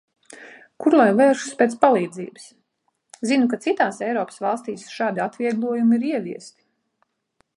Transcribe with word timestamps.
Kur 0.83 0.95
lai 0.99 1.03
vēršas 1.17 1.57
pēc 1.59 1.75
palīdzības. 1.83 2.47
Zinu, 3.31 3.51
ka 3.53 3.61
citās 3.67 4.01
Eiropas 4.07 4.43
valstīs 4.47 4.89
šādi 4.97 5.25
atvieglojumi 5.29 5.97
ir 6.01 6.09
ieviesti. 6.15 6.69